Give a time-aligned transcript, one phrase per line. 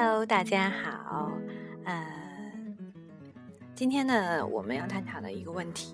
[0.00, 1.28] Hello，大家好。
[1.84, 2.06] 呃，
[3.74, 5.92] 今天呢，我们要探讨的一个问题，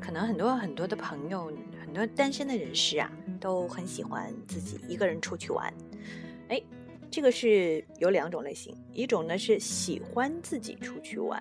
[0.00, 5.72] 可能很多很多的朋友，很多单身的人士啊，都很喜欢自己一个人出去玩。
[6.48, 6.60] 哎，
[7.12, 11.40] 这个是有两种类型，一种呢是喜欢自己出去玩，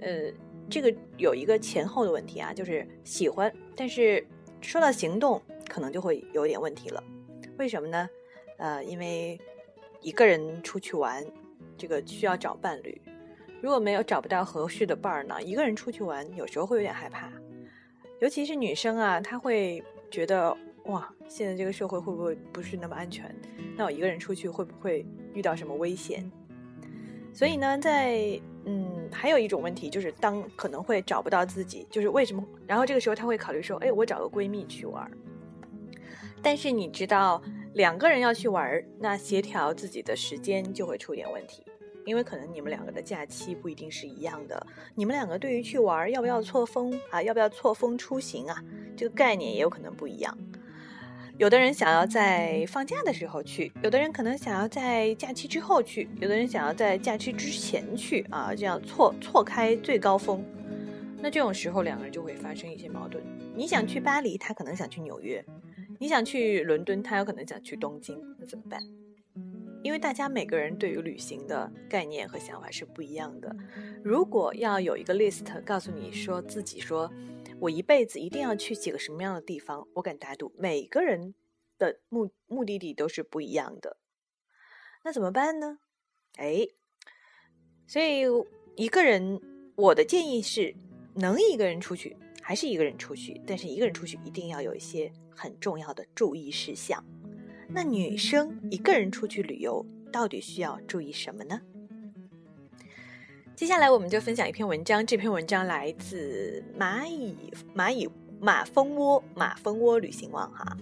[0.00, 0.32] 呃，
[0.68, 4.26] 这个有一个前后的问题啊，就是喜欢，但是
[4.60, 7.00] 说到行动，可能就会有点问题了。
[7.56, 8.08] 为什么呢？
[8.58, 9.40] 呃，因为
[10.02, 11.24] 一个人出去玩，
[11.78, 13.00] 这个需要找伴侣。
[13.60, 17.30] 如果没有找不到合适的伴儿呢，一个人出去玩有时候会有点害怕。
[18.20, 23.32] 尤其是女生啊，她会觉得哇，现在这个社会会不会不是那么安全？
[23.76, 26.28] 那我一个人出去会不会遇到什么危险？
[27.32, 32.44] 所以呢，在嗯，还有一种问题就是，当可能会找不到自己，就是为什么？
[32.66, 35.08] 然后这个时候她会考虑说，哎，我找个闺蜜去玩。
[36.42, 37.40] 但是你知道？
[37.74, 41.64] 两个人要去玩，那协调自己的时间就会出点问题，
[42.04, 44.66] 因为可能你们两个的假期不一定是一样的。
[44.94, 48.62] 你们两个对于去玩要不要错峰啊，要不要错峰出行啊，
[48.96, 50.36] 这个概念也有可能不一样。
[51.38, 60.44] 有的人想要在放假的时候去，有的人可能想要在假期之后去，有的人想要在假期之前去啊，这样错错开最高峰。
[61.20, 63.24] 那这种时候两个人就会发生一些矛盾。
[63.56, 65.42] 你想去巴黎，他可能想去纽约。
[66.02, 68.82] 你想去伦敦，他有可能想去东京，那怎么办？
[69.84, 73.54] 因为大家每个人对于旅行的概念和想法是不一样的。
[74.02, 77.08] 如果要有一个 list 告诉你说自己说，
[77.60, 81.36] 我一辈子一定要去几个什么样的地方，我敢打赌每个人
[81.78, 83.98] 的目目的地都是不一样的。
[85.04, 85.78] 那怎么办呢？
[86.36, 86.66] 哎，
[87.86, 88.24] 所以
[88.74, 89.40] 一个人，
[89.76, 90.74] 我的建议是
[91.14, 92.16] 能一个人出去。
[92.44, 97.04] 还是一个人出去，但是一个人出去一定要有一些很重要的注意事项。
[97.68, 101.60] 那女生一个人出去旅游，到底需要注意什么呢？
[103.54, 107.36] 接下来我们就分享一篇文章，这篇文章来自蚂蚁
[107.74, 108.08] 蚂蚁
[108.40, 110.76] 马蜂窝马蜂窝旅行网哈。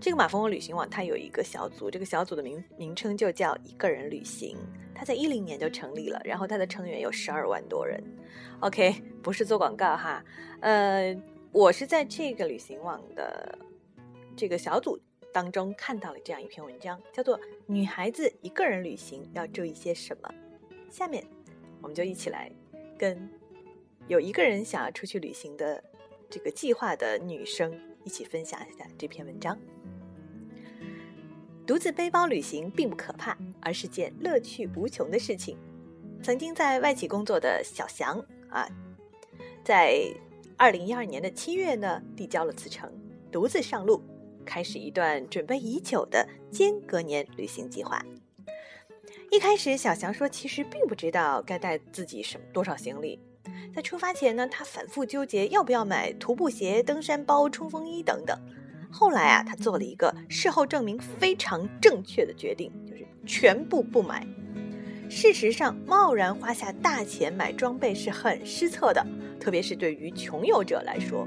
[0.00, 4.56] 这个马蜂窝旅行网它有一个小组，这个小组的名名称就叫一个人旅行。
[4.94, 8.02] 它在一零年就成立了，然后它的成员有十二万多人。
[8.60, 10.24] OK，不是做广告哈，
[10.60, 11.14] 呃，
[11.50, 13.58] 我是在这个旅行网的
[14.42, 14.98] 这个小组
[15.32, 20.28] 当中看到了这样一篇文章，叫做《女孩子一个人旅行要注意些什么》。
[20.92, 21.24] 下面
[21.80, 22.50] 我们就一起来
[22.98, 23.30] 跟
[24.08, 25.80] 有一个人想要出去旅行的
[26.28, 29.56] 这个计划的女生一起分享一下这篇文章。
[31.64, 35.56] 独自背包旅行并不可怕，而是件乐趣无穷的事情。
[36.20, 38.18] 曾经在外企工作的小翔。
[38.50, 38.68] 啊，
[39.62, 40.12] 在
[40.56, 42.92] 二零一二年的七月呢，递交了辞呈，
[43.30, 44.02] 独自上路，
[44.44, 48.04] 开始一段准备已久的间隔年旅行计划。
[49.30, 53.18] 一开始，小翔说，其实并不知道该带自己什么多少行李。
[53.74, 58.38] 在出发前呢，他反复纠结要不要买徒步鞋、登山包、冲锋衣等等。
[58.90, 64.26] 后来啊，他做了一个事后证明非常正确的决定，就是全部不买。
[65.08, 69.06] 事实上，贸然花下大钱买装备是很失策的，
[69.40, 71.26] 特别是对于穷游者来说。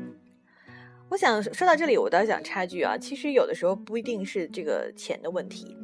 [1.09, 5.77] 我想说到这里，我倒想插句啊，其实有的时候不一定是这个钱的问题，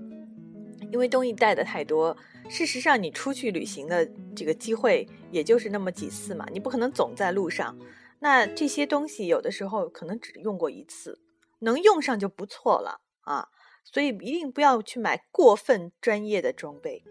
[0.91, 2.15] 因为东西带的太多。
[2.49, 4.05] 事实上，你出去旅行的
[4.35, 7.77] 这个机会也就是那么几次嘛，你不可能总在路上。
[8.19, 11.19] 那这些东西有的时候可能只用过一次，
[11.59, 13.47] 能用上就不错了啊。
[13.83, 17.03] 所以一定不要去买过分专业的装备。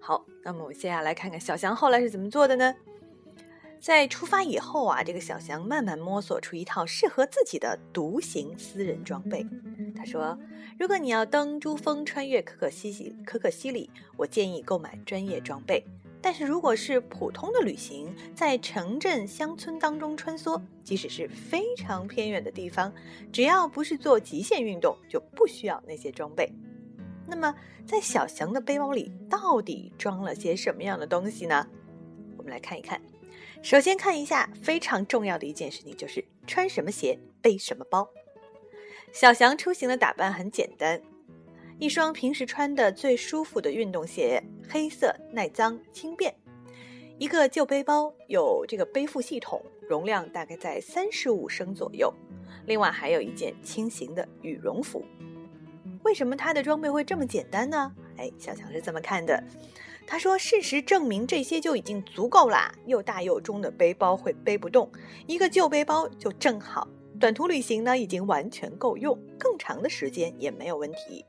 [0.00, 2.74] 好，那么我们接下来看看小翔后来是怎么做的呢？
[3.82, 9.44] 在出发以后啊，这个小翔慢慢摸索出一套适合自己的独行私人装备。
[9.96, 10.38] 他说
[10.78, 15.84] ：“如果你要登珠峰、穿越可可西西可可西里，我建议购买专业装备。
[16.20, 22.92] 但是如果是普通的旅行，在城镇乡村当中穿梭，即使是非常偏远的地方，
[23.32, 26.52] 只要不是做极限运动，就不需要那些装备。”
[27.26, 27.52] 那么，
[27.84, 31.66] 在小翔的背包里到底装了些什么样的东西呢？
[32.36, 33.02] 我们来看一看。
[33.62, 38.08] 首先看一下非常重要的一件事情，就是穿什么鞋，背什么包。
[39.12, 41.00] 小翔出行的打扮很简单，
[41.78, 46.34] 一双平时穿的最舒服的运动鞋，黑色，耐脏，轻便。
[47.18, 52.12] 一个旧背包，有这个背负系统，容量大概在三十五升左右。
[52.66, 55.04] 另外还有一件轻型的羽绒服。
[56.02, 57.92] 为什么他的装备会这么简单呢？
[58.16, 59.40] 哎，小强是这么看的。
[60.06, 62.74] 他说：“事实证明，这些就已经足够啦。
[62.86, 64.90] 又大又重的背包会背不动，
[65.26, 66.86] 一个旧背包就正好。
[67.18, 71.24] 短途旅行呢，已经完全够用，更长的时间也没有问题。”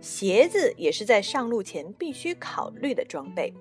[0.00, 3.52] 鞋子也是在上路前必须考虑的装备。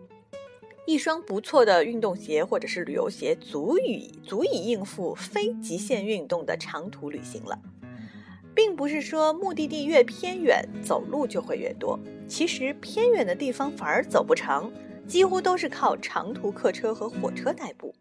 [0.86, 7.60] 一双不错的运动鞋或者是旅游鞋，足以足以应付非极限运动的长途旅行了。
[8.56, 12.00] 并不是说目的地越偏远，走路就会越多。
[12.28, 14.72] 其实偏远的地方反而走不长，
[15.06, 17.94] 几乎都是靠长途客车和火车代步。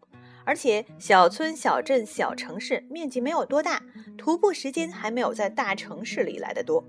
[0.45, 3.83] 而且小村、小镇、小城市面积没有多大，
[4.17, 6.83] 徒步时间还没有在大城市里来的多。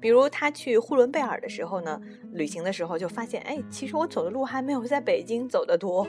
[0.00, 1.98] 比如他去呼伦贝尔的时候呢，
[2.32, 6.06] 旅行的时候就发现，哎，其实我走的路还没有在北京走的多。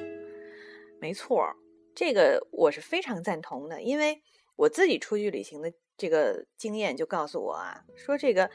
[1.00, 1.56] 没错，
[1.94, 4.20] 这个我是非常赞同的，因为
[4.58, 8.50] 我自己出去旅行的这个经验就告诉我啊，说这个，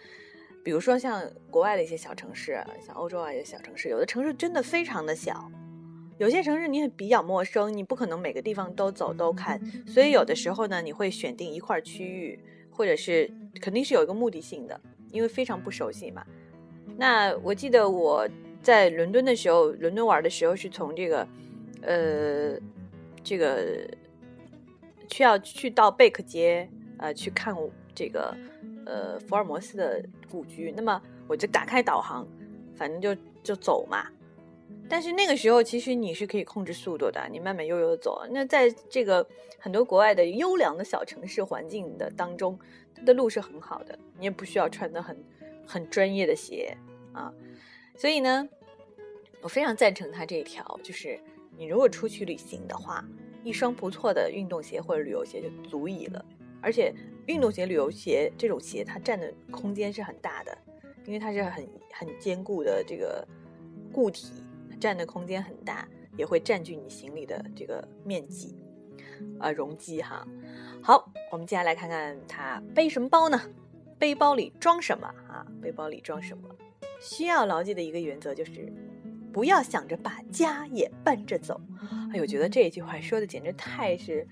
[0.64, 5.50] 比如说像国外的一些小城市，像欧洲啊一些小城市，有的城市真的非常的小，
[6.18, 12.38] 有些城市你比较陌生，你不可能每个地方都走都看，所以有的时候呢，你会选定一块区域，
[12.70, 14.80] 或者是肯定是有一个目的性的。
[15.12, 16.24] 因为非常不熟悉嘛，
[16.96, 18.28] 那我记得我
[18.62, 21.28] 在伦敦的时候，伦敦玩的时候是从这个，
[21.82, 22.56] 呃，
[23.20, 23.90] 这个
[25.08, 26.70] 需要去到贝克街，
[27.00, 27.56] 呃，去看
[27.94, 28.36] 这个，
[28.86, 30.72] 呃，福尔摩斯的故居。
[30.76, 32.26] 那么我就打开导航，
[32.76, 34.06] 反正就就走嘛。
[34.88, 38.22] 但是那个时候其实你是可以控制速度的，你慢慢悠悠的走。
[38.30, 39.26] 那在这个
[39.58, 42.58] 很多国外的优良的小城市环境的当中。
[42.92, 45.16] 它的路是很好的，你也不需要穿的很
[45.64, 46.76] 很专业的鞋
[47.12, 47.32] 啊，
[47.96, 48.46] 所以呢，
[49.40, 51.18] 我非常赞成他这一条，就是
[51.56, 53.02] 你如果出去旅行的话，
[53.44, 56.22] 一双不错的运动鞋或者旅游鞋就足以了。
[56.60, 56.94] 而且
[57.26, 60.56] 运动鞋、旅游鞋这种鞋，它占的空间是很大的，
[61.06, 63.26] 因为它是很很坚固的这个
[63.92, 64.44] 固体，
[64.80, 68.56] 占的空间很大，也会占据你行李的这个面积。
[69.38, 70.26] 啊，容积哈，
[70.82, 73.38] 好，我们接下来看看他背什么包呢？
[73.98, 75.46] 背包里装什么啊？
[75.60, 76.48] 背包里装什么？
[77.02, 78.72] 需要牢记的一个原则就是，
[79.30, 81.60] 不要想着把家也搬着走。
[82.12, 84.26] 哎呦，我觉得这一句话说的简直太是，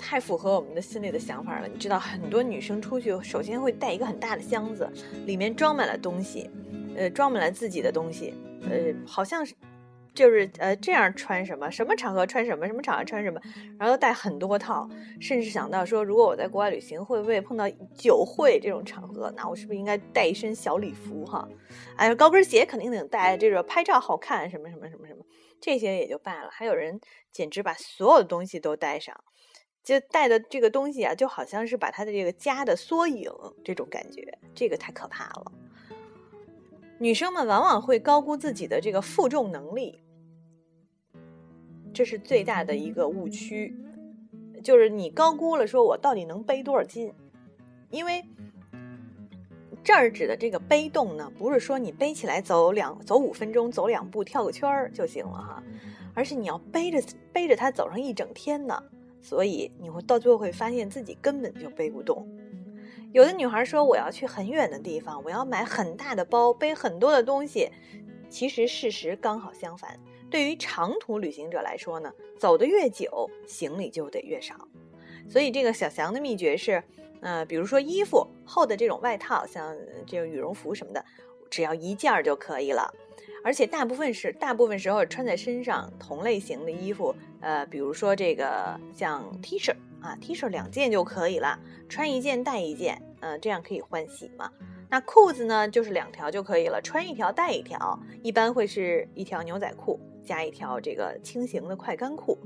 [0.00, 1.68] 太符合我们的心里的想法了。
[1.68, 4.90] 你知道，很多女生出去，首先会带一个很大的箱子，
[5.26, 6.50] 里面装满了东西，
[6.96, 9.54] 呃，装满了自己的东西，呃，好像是。
[10.12, 13.40] 就是呃，这样穿什么，什么场合穿什么，什么场合穿什么，
[13.78, 14.86] 然后带很多套，
[15.20, 19.32] 甚至想到说，如果我在国外旅行，会不会碰到酒会这种场合？
[19.36, 21.48] 那我是不是应该带一身小礼服哈？
[21.96, 25.24] 哎呀，高跟鞋肯定得带，这个拍照好看，什么什么什么什么，
[25.60, 26.48] 这些也就罢了。
[26.50, 27.00] 还有人
[27.32, 29.14] 简直把所有的东西都带上，
[29.82, 33.30] 就带的这个东西啊，就好像是把他的这个家的缩影，
[33.64, 35.52] 这种感觉，这个太可怕了。
[36.98, 40.02] 女生们往往会高估自己的这个负重能力，
[41.94, 43.74] 这是最大的一个误区。
[44.62, 47.10] 就是你高估了，说我到底能背多少斤？
[47.88, 48.22] 因为
[49.82, 55.62] 这儿指的这个背动呢，不是说你背起来走两走五分钟，走两步跳个圈儿就行了哈，
[56.12, 57.02] 而是你要背着
[57.32, 58.82] 背着它走上一整天呢。
[59.20, 62.26] 所以你会到最后会发现自己根本就背不动。
[63.12, 67.68] 有的女孩说：“我要去很远的地方，我要买很大的包，背很多的东西。”
[68.30, 69.98] 其实事实刚好相反。
[70.30, 74.54] 对于长途旅行者来说呢，走得越久，行李就得越少。
[75.28, 76.80] 所以这个小翔的秘诀是：
[77.20, 81.04] 呃，比如说衣服厚的这种外套，像这个羽绒服什么的，
[81.50, 82.88] 只要一件儿就可以了。
[83.44, 89.74] 而且大部分是大部分时候穿在身上同类型的衣服，呃，比如说这个像 T 恤。
[90.00, 94.50] 啊，T 恤两件就可以了，穿一件带一件，嗯，这样可以换洗嘛。
[94.88, 102.38] 那裤子呢，就是两条就可以了，穿一条带一条，一般会是一条牛仔裤加一条这个轻型的快干裤。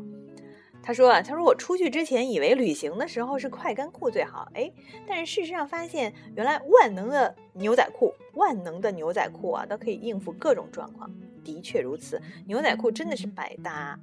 [0.86, 4.70] 他说啊，他说我出去之前以为旅行的时候是快干裤最好，哎，
[5.08, 11.10] 但是事实上发现原来万能的牛仔裤，万能的牛仔裤啊，都可以应付各种状况。
[11.42, 13.98] 的确如此，牛仔裤真的是百搭。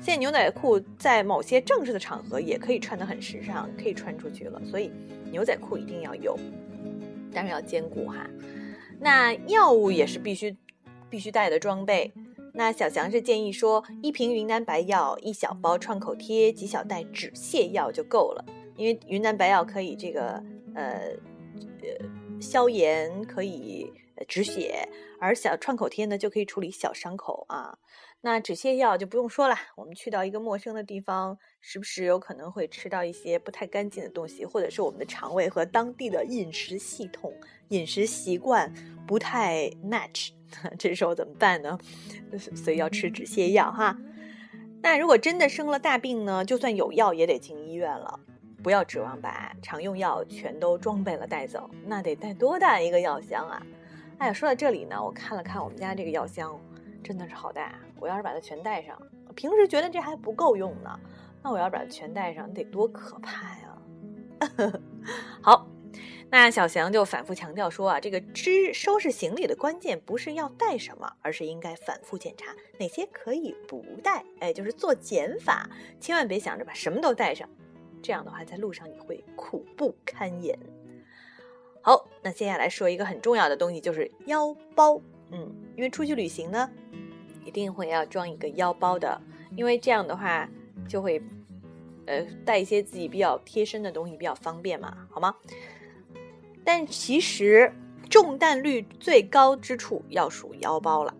[0.00, 4.62] 现在牛仔裤在某些正式的场合也可以穿得很时尚，可以穿出去了。
[4.64, 4.92] 所以
[5.32, 6.38] 牛仔裤一定要有，
[7.34, 8.24] 但是要兼顾哈。
[9.00, 10.56] 那药物也是必须
[11.10, 12.12] 必须带的装备。
[12.52, 18.44] 那小翔是建议说，一瓶云南白药，一小包创口贴，几小袋止泻药就够了。
[18.76, 20.42] 因为云南白药可以这个
[20.74, 21.12] 呃
[21.82, 23.92] 呃消炎，可以
[24.26, 24.88] 止血，
[25.20, 27.78] 而小创口贴呢就可以处理小伤口啊。
[28.22, 37.32] 那止泻药就不用说了，我们去到一个陌生的地方，时不时有可能会吃到一些不太干净的东西，或者是我们的肠胃和当地的饮食系统、
[37.68, 38.70] 饮食习惯
[39.06, 40.32] 不太 match，
[40.78, 41.78] 这时候怎么办呢？
[42.54, 43.96] 所以要吃止泻药哈。
[44.82, 48.20] 那如果真的生了大病呢，就算有药也得进医院了，
[48.62, 53.66] 不要指望把常用药全都装备了带走，那得带多大一个药箱啊！
[54.18, 56.60] 哎呀，说到这里呢，我看了看我们家这个药箱，
[57.02, 57.74] 真的是好大。
[57.98, 59.00] 我要是把它全带上，
[59.34, 60.98] 平时觉得这还不够用呢，
[61.42, 63.78] 那我要把它全带上，你得多可怕呀！
[65.42, 65.66] 好。
[66.32, 74.24] 那小翔就反复强调说啊，这个支收拾行李的关键不是要带什么，而是应该反复检查哪些可以不带。
[74.38, 77.48] 哎，就是做减法，千万别想着把什么都带上，
[78.00, 80.56] 这样的话在路上你会苦不堪言。
[81.82, 85.00] 好，那接下来说一个很重要的东西，就是腰包。
[85.32, 86.68] 嗯，因为出去旅行呢，
[87.44, 89.20] 一定会要装一个腰包的，
[89.56, 90.48] 因为这样的话
[90.88, 91.22] 就会
[92.06, 95.34] 呃带一些自己比较贴身的东西，比较方便嘛，好吗？
[96.64, 97.72] 但其实
[98.08, 101.14] 中弹率最高之处要数腰包了，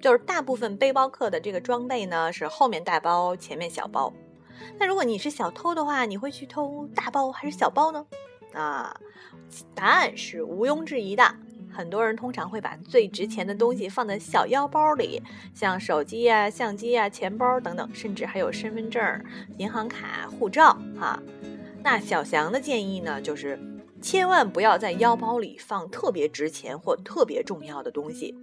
[0.00, 4.12] 就是大部分背包客的这个装备呢是后面大包，前面小包。
[4.78, 8.06] 那如果你是小偷的话，你会去偷大包还是小包呢？
[8.52, 8.98] 啊，
[9.74, 11.22] 答案是毋庸置疑的。
[11.76, 15.22] 很多人通常会把最值钱的东西放在小腰包里，
[15.54, 19.24] 像手机呀、相机呀、钱包等等，甚至还有身份证、
[19.58, 21.22] 银行卡、护照啊。
[21.82, 23.58] 那小翔的建议呢，就是。
[24.02, 28.36] 千万不要在腰包里放特别值钱或特别重要的东西。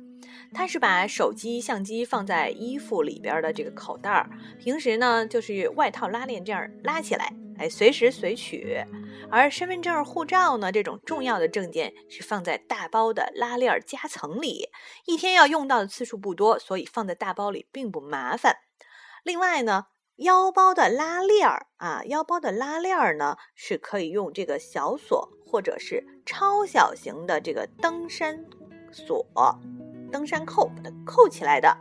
[0.52, 8.84] 他是把手机、相机放在衣服里边的这个口袋儿，平时呢就是外套拉链这样拉起来，哎，随时随取。
[9.32, 14.70] 而身份证、护照呢这种重要的证件是放在大包的拉链夹层里，
[15.06, 18.58] 一天要用到的次数不多，所以放在大包里并不麻烦。
[19.24, 19.86] 另外呢。
[20.18, 28.46] 腰包的拉链儿啊，腰包的拉链儿呢是可以用这个小锁，或者是超小型的这个登山
[28.92, 29.26] 锁、
[30.12, 31.76] 登山扣把它扣起来的。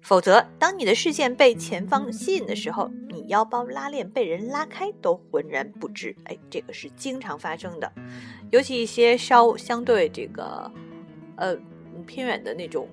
[0.00, 6.14] 否则，当你的视线被前方吸引的时候，你腰包拉链被人拉开都浑然不知。
[6.24, 7.92] 哎，这个是经常发生的，
[8.50, 10.70] 尤其一些稍相对这个
[11.36, 11.56] 呃
[12.06, 12.88] 偏远的那种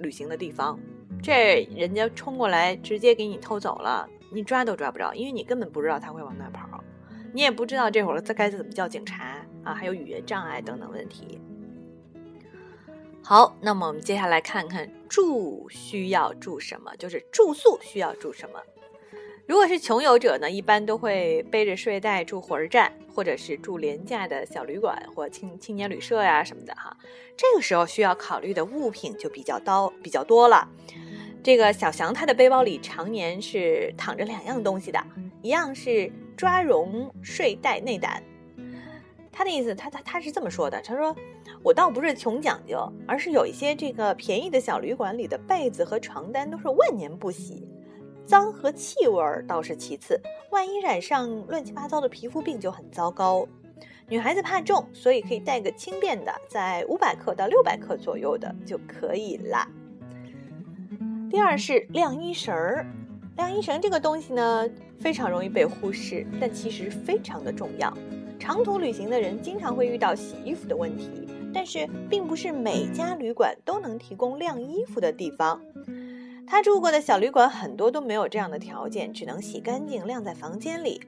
[0.00, 0.78] 旅行的地方。
[1.22, 6.82] 这人家冲过来，直接给你偷走了，你抓都抓不着，因为你根本不知道他会往哪跑，
[7.32, 11.40] 你也不知道这会儿该怎么叫警察啊，还有语言障碍等等问题。
[13.22, 18.60] 好，那么我们接下来看看住需要住什么，就是住宿需要住什么。
[19.46, 26.96] 如果是穷游者呢，一般都会背着睡袋住火车站，或者是住廉价的小旅馆或青青年旅社呀什么的哈。
[27.36, 30.68] 这个时候需要考虑的物品就比较多比较多了。
[31.42, 35.02] 这个小翔他的背包里常年是躺着两样东西的，
[35.42, 38.22] 一样是抓绒睡袋内胆。
[39.40, 41.16] 他的意思，他他他是这么说的，他说
[41.62, 42.78] 我倒不是穷讲究，
[43.08, 47.66] 而是有一些这个便宜的小旅馆里的被子和床单都是万年不洗，
[48.26, 50.20] 脏和气味倒是其次，
[50.50, 53.48] 万一染上乱七八糟的皮肤病就很糟糕。
[54.10, 59.66] 女孩子怕重，所以可以带个轻便的，在五百克到六百克左右的就可以啦。
[61.30, 62.84] 第二是晾衣绳儿，
[63.36, 64.68] 晾衣绳这个东西呢，
[64.98, 67.90] 非常容易被忽视，但其实非常的重要。
[68.40, 75.62] 长途旅行的人经常会遇到洗衣服的问题，但是并不是每家旅馆都能提供晾衣服的地方。
[76.46, 81.00] 他住过的小旅馆很多都没有这样的条件，只能洗干净晾在房间里。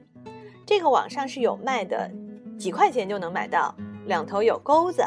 [0.65, 2.09] 这个网上是有卖的，
[2.57, 3.75] 几块钱就能买到，
[4.05, 5.03] 两头有钩子。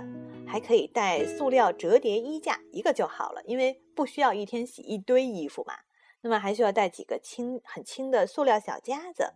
[0.48, 5.74] 还可以带塑料折叠衣架，一个就好了，因为不需要一天洗一堆衣服嘛。
[6.20, 9.32] 那么还需要带几个轻、很轻的塑料小夹子，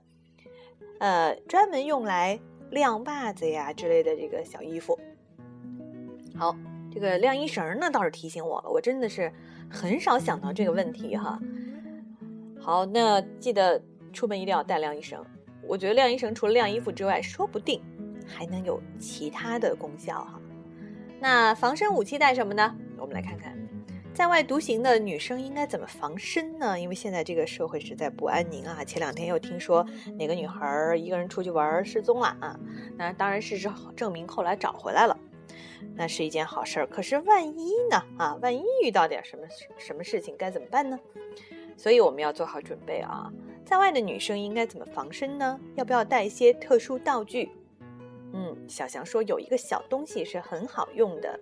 [1.01, 2.39] 呃，专门用来
[2.71, 4.99] 晾袜子呀之类的这个小衣服。
[6.37, 6.57] 好，
[6.91, 9.33] 这个晾衣绳呢倒是提醒我了，我真的是
[9.69, 11.39] 很少想到这个问题哈。
[12.59, 15.25] 好，那记得出门一定要带晾衣绳。
[15.67, 17.83] 我觉得晾衣绳除了晾衣服之外，说不定
[18.27, 20.41] 还能有其他的功效哈。
[21.21, 22.75] 那防身武器带什么呢？
[22.97, 23.57] 我们来看看，
[24.13, 26.79] 在外独行的女生应该怎么防身呢？
[26.79, 28.85] 因为现在这个社会实在不安宁啊。
[28.85, 29.87] 前两天又听说
[30.19, 32.59] 哪个女孩一个人出去玩失踪了啊。
[32.97, 35.17] 那当然事实证明后来找回来了，
[35.95, 36.87] 那是一件好事儿。
[36.87, 38.03] 可是万一呢？
[38.19, 39.47] 啊，万一遇到点什么
[39.79, 40.99] 什么事情该怎么办呢？
[41.77, 43.33] 所以我们要做好准备啊。
[43.65, 45.59] 在外的女生应该怎么防身呢？
[45.77, 47.51] 要不要带一些特殊道具？
[48.33, 51.41] 嗯，小翔说有一个小东西是很好用的，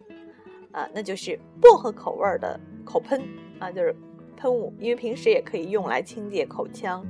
[0.73, 3.23] 啊，那就是薄荷口味的口喷
[3.59, 3.95] 啊，就是
[4.37, 7.05] 喷雾，因为平时也可以用来清洁口腔，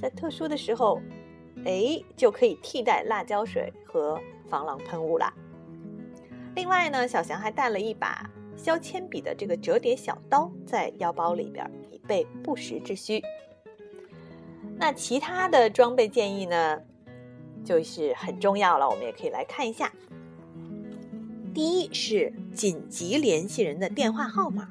[0.00, 1.00] 在特殊的时候，
[1.64, 5.32] 哎，就可以替代辣椒水和防狼喷雾啦。
[6.54, 13.22] 另外呢，小翔还带了一把削铅笔的这个折叠小刀在腰包里边，以备不时之需。
[14.78, 16.80] 那其他的装备建议呢？
[17.64, 19.92] 就是很重要了，我们也可以来看一下。
[21.56, 24.68] 第一是紧急联系人的电话号码，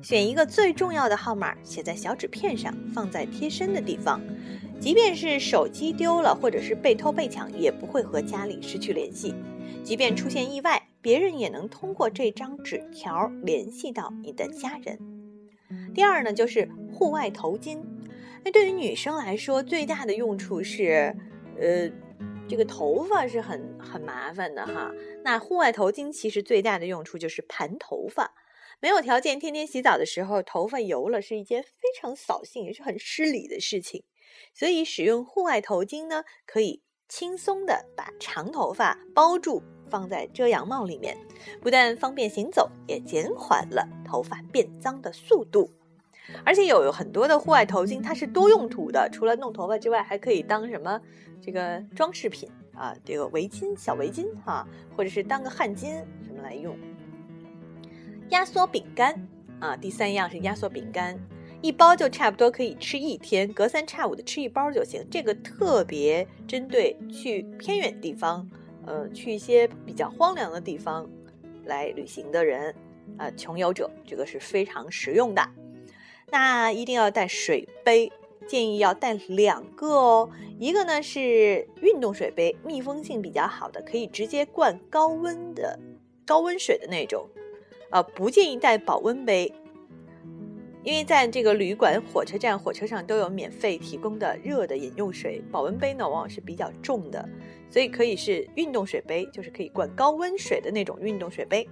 [0.00, 4.18] 选一个最重要的号码，写在小纸片上，放在贴身的地方。
[4.80, 9.34] 即便是手机丢了，或者是被偷被抢，也不会和家里失去联系。
[9.84, 14.98] 即便出现意外，别人也能通过这张纸条联系到你的家人。
[15.92, 17.78] 第二呢，就是户外头巾。
[18.42, 21.14] 那对于女生来说，最大的用处是，
[21.60, 21.90] 呃，
[22.52, 24.92] 这个头发是很很麻烦的哈。
[25.24, 28.34] 那户外头巾其实最大的用处就是盘头发。
[28.78, 34.04] 没有条件天天洗澡的时候，头发油了是一件非常扫兴也是很失礼的事情。
[34.52, 41.16] 所以使用户外头巾呢，可以轻松的把长头发包住，放在遮阳帽里面，
[41.62, 45.70] 不但方便行走，也减缓了头发变脏的速度。
[46.44, 51.00] 而且有很多的户外头巾，它是多用途的，除了弄头发之外，还可以当什么
[51.40, 55.90] 这个装饰品啊，这个围巾、小围巾哈，或者是当个汗巾
[56.24, 56.76] 什么来用。
[58.30, 59.28] 压缩饼干
[59.60, 61.18] 啊，第三样是压缩饼干。
[61.60, 65.06] 一包就差不多可以吃一天，隔三差五的吃一包就行。
[65.08, 68.48] 这个特别针对去偏远地方，
[68.84, 71.08] 呃，去一些比较荒凉的地方
[71.66, 72.74] 来旅行的人，
[73.16, 75.48] 啊，穷游者，这个是非常实用的。
[76.32, 78.10] 那一定要带水杯，
[78.46, 80.30] 建议要带两个哦。
[80.58, 85.78] 一个呢是运动水杯，密封性比较好的，可以直接灌高温的
[86.26, 87.28] 高温水的那种。
[87.90, 89.52] 呃，不建议带保温杯。
[90.82, 97.28] 因为在这个旅馆、火车站、火车上都有免费提供的热的饮用水，保温杯呢往往是比较重的，
[97.70, 101.68] 所以可以是运动水杯，就是可以灌高温水的那种运动水杯。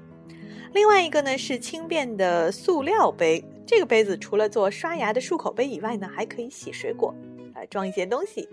[0.75, 7.15] 另外一个呢是轻便的塑料杯，这个杯子除了做刷牙的漱口杯以外呢，还可以洗水果，
[7.55, 8.49] 来装一些东西。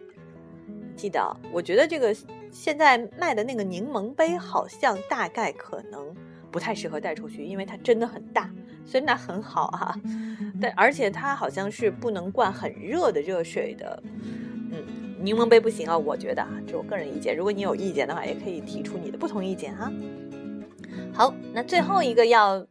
[0.96, 2.16] 记得，我觉得这个
[2.52, 6.16] 现在卖的那个柠檬杯好像大概可能
[6.52, 8.48] 不太适合带出去，因为它真的很大。
[8.86, 10.00] 虽然它很好哈，
[10.62, 14.00] 但而且它好像是不能灌很热的热水的，
[14.72, 14.86] 嗯，
[15.20, 17.36] 柠檬杯不行啊，我觉得啊，这我个人意见。
[17.36, 19.92] 如果你有意见的话，也可以提出你的不同意见哈。
[21.12, 22.64] 好，那最后一个要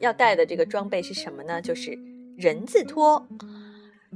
[0.00, 1.62] 要带的这个装备是什么呢？
[1.62, 1.96] 就是
[2.36, 3.24] 人字拖。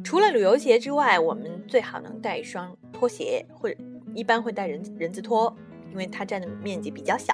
[0.02, 3.76] 除了旅游鞋之外，我们最好能带一双拖鞋，或者
[4.14, 5.56] 一般会带人人字拖，
[5.92, 7.32] 因为它占的面积比较小。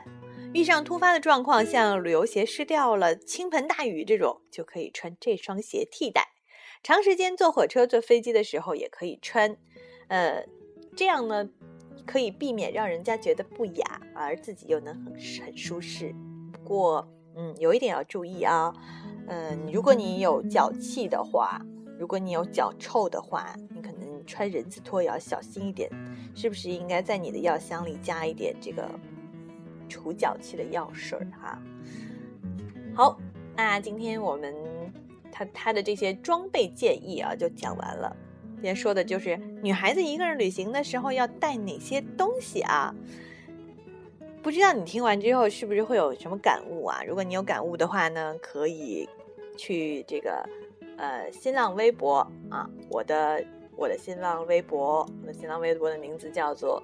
[0.53, 6.29] 遇上突发的状况，像旅游鞋湿掉了、倾盆大雨这种，就可以穿这双鞋替代。
[6.83, 9.57] 长时间坐火车、坐飞机的时候也可以穿，
[10.09, 10.45] 呃，
[10.97, 11.49] 这样呢
[12.05, 15.15] 可以避免让人家觉得不雅，而自己又能很
[15.47, 16.15] 很舒适。
[16.53, 18.73] 不过，嗯，有一点要注意啊，
[19.27, 21.61] 嗯，如果你有脚气的话，
[21.99, 25.91] 如果你有脚臭的话，你可能穿人字拖也要小心一点。
[26.35, 28.89] 是不是应该在你的药箱里加一点这个？
[29.93, 31.61] 除脚气的药水儿哈，
[32.95, 33.19] 好，
[33.57, 34.55] 那今天我们
[35.33, 38.17] 他他的这些装备建议啊就讲完了。
[38.55, 42.95] 今天说的就是女孩子一个人旅行的时候要带哪些东西啊？
[44.43, 47.03] 不知道你听完之后是不是会有什么感悟啊？
[47.07, 49.09] 如果你有感悟的话呢，可以
[49.57, 50.43] 去这个
[50.97, 53.45] 呃新浪微博啊，我的
[53.77, 56.83] 我的新浪微博，我的新浪微博的名字叫做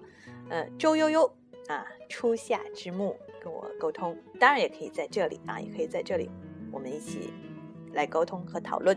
[0.48, 1.30] 呃周悠悠。
[1.68, 6.30] 啊，初夏之木跟我沟通，当然也可以在这里啊，也可以在这里，
[6.70, 7.34] 我们一起
[7.92, 8.96] 来沟通和讨论。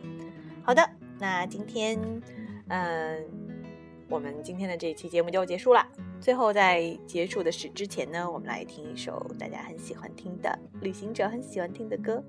[0.62, 2.00] 好的，那今天，
[2.68, 3.26] 嗯，
[4.08, 5.84] 我们今天的这一期节目就结束了。
[6.22, 12.24] 最后，在结束的时之前呢，我们来听一首大家很喜欢听的旅行者很喜欢听的歌。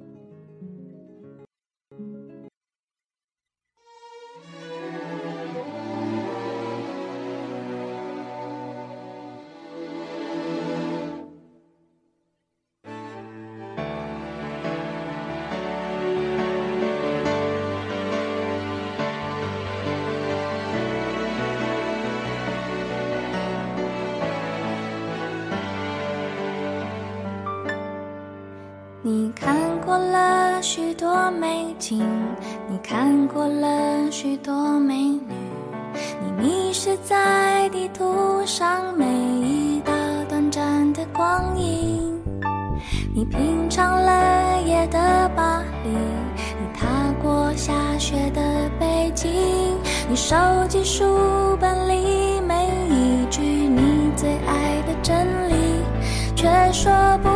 [43.13, 49.31] 你品尝了夜的巴黎，你踏过下雪的北京，
[50.09, 50.37] 你收
[50.69, 55.83] 集书本里每一句你最爱的真理，
[56.37, 57.29] 却说不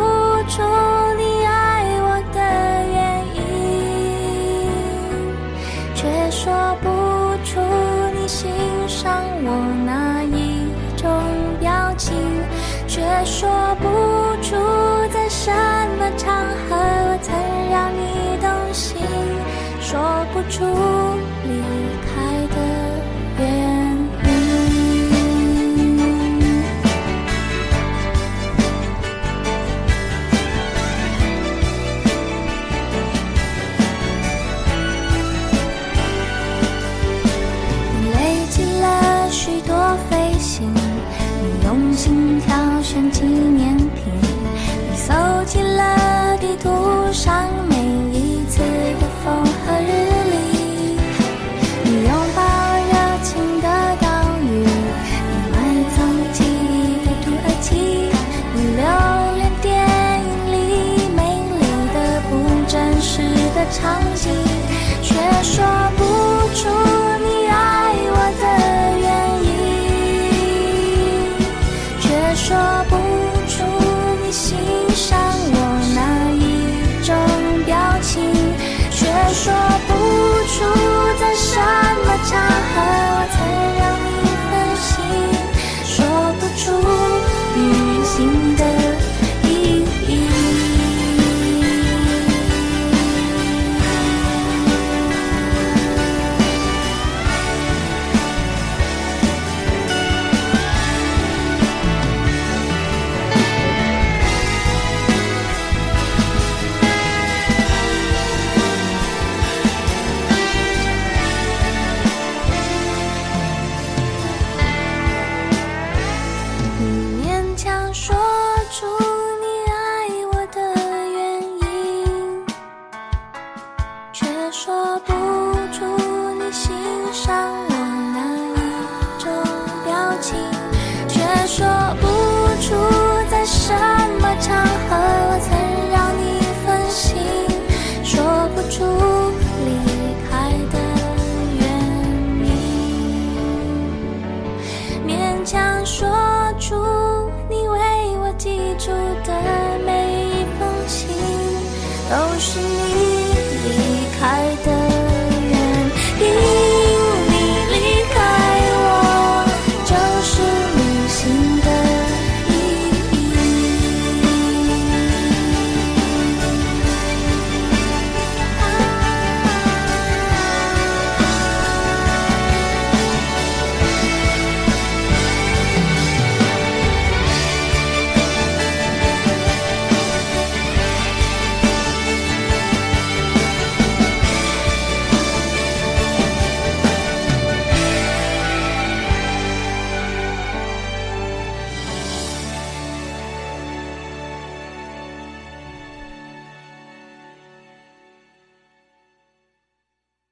[20.54, 20.93] 出